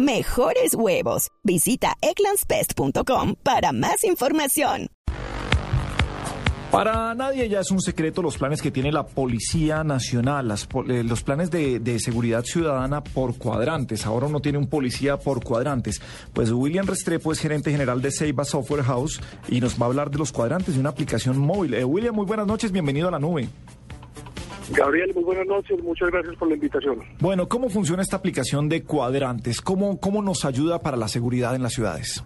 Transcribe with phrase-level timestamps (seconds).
[0.00, 1.28] Mejores huevos.
[1.44, 4.86] Visita egglandsbest.com para más información.
[6.72, 10.54] Para nadie ya es un secreto los planes que tiene la Policía Nacional,
[10.88, 14.06] eh, los planes de, de, seguridad ciudadana por cuadrantes.
[14.06, 16.00] Ahora uno tiene un policía por cuadrantes.
[16.32, 20.10] Pues William Restrepo es gerente general de Seiba Software House y nos va a hablar
[20.10, 21.74] de los cuadrantes de una aplicación móvil.
[21.74, 23.50] Eh, William, muy buenas noches, bienvenido a la nube.
[24.70, 27.00] Gabriel, muy buenas noches, muchas gracias por la invitación.
[27.18, 29.60] Bueno, ¿cómo funciona esta aplicación de cuadrantes?
[29.60, 32.22] ¿Cómo, cómo nos ayuda para la seguridad en las ciudades?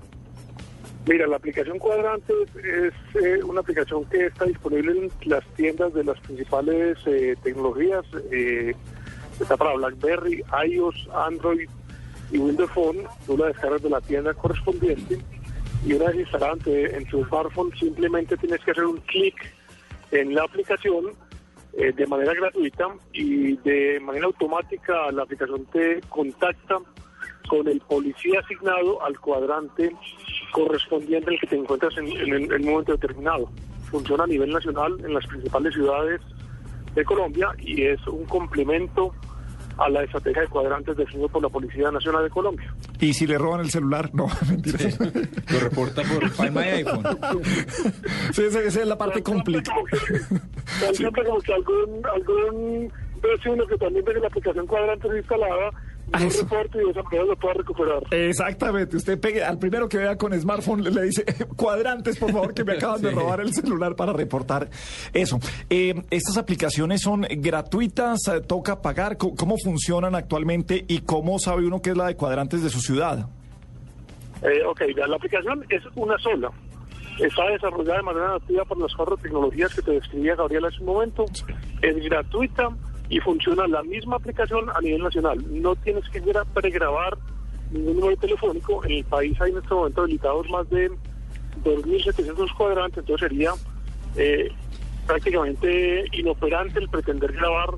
[1.06, 6.02] Mira, la aplicación Cuadrantes es eh, una aplicación que está disponible en las tiendas de
[6.02, 8.04] las principales eh, tecnologías.
[8.30, 8.74] Eh,
[9.38, 11.68] está para BlackBerry, iOS, Android
[12.32, 13.04] y Windows Phone.
[13.26, 15.18] Tú la descargas de la tienda correspondiente
[15.86, 19.34] y una vez instalada en tu smartphone simplemente tienes que hacer un clic
[20.10, 21.12] en la aplicación
[21.76, 26.78] eh, de manera gratuita y de manera automática la aplicación te contacta
[27.48, 29.94] con el policía asignado al cuadrante
[30.52, 33.50] correspondiente al que te encuentras en, en, un momento determinado.
[33.90, 36.20] Funciona a nivel nacional en las principales ciudades
[36.94, 39.12] de Colombia y es un complemento
[39.78, 42.72] a la estrategia de cuadrantes definido por la Policía Nacional de Colombia.
[43.00, 44.10] ¿Y si le roban el celular?
[44.14, 44.90] No, mentira.
[45.50, 47.04] Lo reporta por Find My iPhone.
[48.32, 49.76] sí, esa, es la parte complicada.
[50.92, 55.70] Siempre como que algún, algún vecino que también tiene la aplicación cuadrantes instalada
[56.12, 58.02] un reporte y esa manera lo pueda recuperar.
[58.10, 58.96] Exactamente.
[58.96, 61.24] Usted pegue al primero que vea con smartphone, le dice
[61.56, 64.68] cuadrantes, por favor, que me acaban de robar el celular para reportar
[65.12, 65.38] eso.
[65.70, 69.16] Eh, estas aplicaciones son gratuitas, toca pagar.
[69.16, 73.28] ¿Cómo, funcionan actualmente y cómo sabe uno qué es la de cuadrantes de su ciudad?
[74.42, 76.50] Eh, ok, la aplicación es una sola.
[77.18, 80.86] Está desarrollada de manera nativa por las cuatro tecnologías que te describía Gabriel hace un
[80.86, 81.24] momento.
[81.80, 82.70] Es gratuita
[83.08, 85.38] y funciona la misma aplicación a nivel nacional.
[85.48, 87.16] No tienes que ir a pregrabar
[87.70, 88.84] ningún número telefónico.
[88.84, 90.90] En el país hay en este momento habilitados más de
[91.62, 93.52] 2.700 cuadrantes, entonces sería
[94.16, 94.50] eh,
[95.06, 97.70] prácticamente inoperante el pretender grabar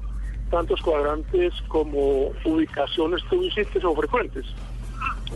[0.50, 4.46] tantos cuadrantes como ubicaciones turísticas o frecuentes.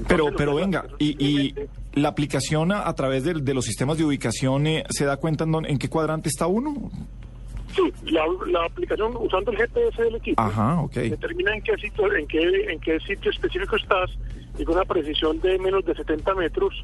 [0.09, 1.55] Pero, pero venga, y,
[1.95, 5.65] la aplicación a, través de, de, los sistemas de ubicación eh, se da cuenta en,
[5.65, 6.91] en qué cuadrante está uno.
[7.75, 10.43] Sí, la, aplicación usando el GPS del equipo
[10.93, 14.11] determina en qué sitio en qué en qué sitio específico estás
[14.59, 16.75] y con una precisión de menos de 70 metros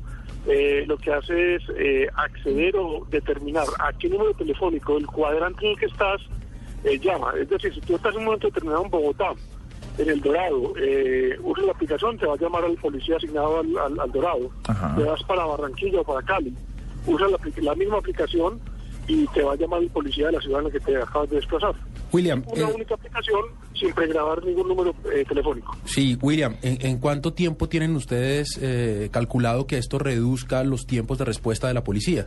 [0.47, 5.67] eh, lo que hace es eh, acceder o determinar a qué número telefónico del cuadrante
[5.67, 6.21] en el que estás
[6.85, 7.33] eh, llama.
[7.41, 9.33] Es decir, si tú estás en un momento determinado en Bogotá,
[9.99, 14.13] en El Dorado, eh, usa la aplicación, te va a llamar al policía asignado al,
[14.13, 14.51] Dorado.
[14.97, 16.55] Te vas para Barranquilla o para Cali,
[17.07, 18.61] usa la, la misma aplicación
[19.09, 21.31] y te va a llamar el policía de la ciudad en la que te acabas
[21.31, 21.75] de desplazar.
[22.13, 22.43] William.
[22.47, 23.41] Una eh, única aplicación
[23.75, 25.77] sin pregrabar ningún número eh, telefónico.
[25.85, 31.25] Sí, William, ¿en, cuánto tiempo tienen ustedes eh, calculado que esto reduzca los tiempos de
[31.25, 32.27] respuesta de la policía?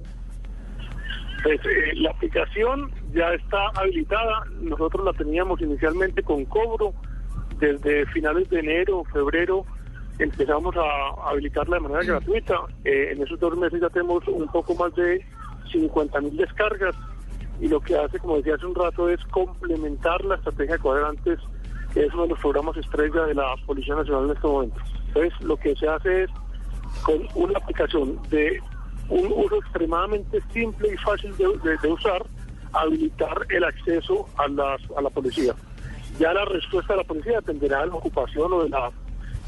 [1.43, 1.59] Pues,
[1.95, 4.43] la aplicación ya está habilitada.
[4.61, 6.93] Nosotros la teníamos inicialmente con cobro.
[7.59, 9.65] Desde finales de enero, febrero,
[10.17, 12.55] empezamos a habilitarla de manera gratuita.
[12.83, 15.25] en esos dos meses ya tenemos un poco más de
[15.71, 16.95] 50 mil descargas
[17.59, 21.39] y lo que hace, como decía hace un rato, es complementar la estrategia de cuadrantes,
[21.93, 24.79] que es uno de los programas estrella de la Policía Nacional en este momento.
[25.07, 26.29] Entonces, lo que se hace es,
[27.03, 28.61] con una aplicación de
[29.09, 32.25] un uso extremadamente simple y fácil de, usar,
[32.73, 35.53] habilitar el acceso a, las, a la policía.
[36.17, 38.91] Ya la respuesta de la policía dependerá de la ocupación o de la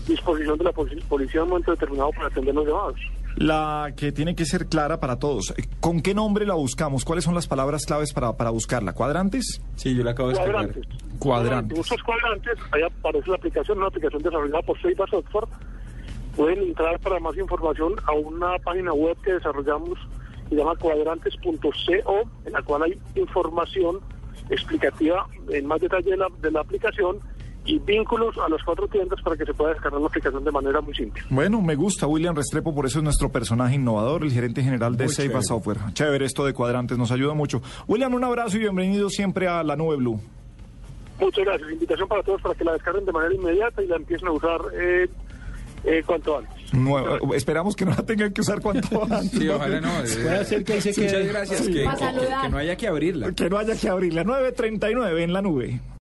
[0.08, 3.00] disposición de la policía en un momento determinado para atender los llamados
[3.36, 5.54] la que tiene que ser clara para todos.
[5.80, 7.06] ¿Con qué nombre la buscamos?
[7.06, 8.94] ¿Cuáles son las palabras claves para, para buscarla?
[8.94, 9.62] ¿Cuadrantes?
[9.76, 10.88] Sí, yo la acabo de Cuadrantes.
[11.20, 11.78] Cuadrantes.
[11.78, 15.48] Buscas cuadrantes, ahí aparece la aplicación, una aplicación desarrollada por Seiba Software.
[16.36, 20.00] Pueden entrar para más información a una página web que desarrollamos,
[20.50, 24.00] se llama cuadrantes.co, en la cual hay información
[24.50, 27.20] explicativa en más detalle de la, de la aplicación
[27.66, 30.82] y vínculos a las cuatro tiendas para que se pueda descargar la aplicación de manera
[30.82, 31.22] muy simple.
[31.30, 35.10] Bueno, me gusta William Restrepo, por eso es nuestro personaje innovador, el gerente general de
[35.10, 35.78] Seiba Software.
[35.94, 37.62] Chévere esto de cuadrantes, nos ayuda mucho.
[37.88, 40.20] William, un abrazo y bienvenido siempre a la Nube Blue.
[41.20, 41.72] Muchas gracias.
[41.72, 44.60] Invitación para todos para que la descarguen de manera inmediata y la empiecen a usar
[44.74, 45.08] eh,
[45.84, 46.51] eh, cuanto antes.
[46.72, 49.32] Nueva- esperamos que no la tengan que usar cuanto antes.
[49.40, 49.90] Sí, ojalá no.
[49.92, 51.28] Puede ser que ahí se Muchas quede.
[51.28, 51.60] gracias.
[51.60, 51.66] Sí.
[51.74, 53.32] Que, que- que no haya que abrirla.
[53.34, 54.24] Que no haya que abrirla.
[54.24, 55.80] 9.39 en la nube.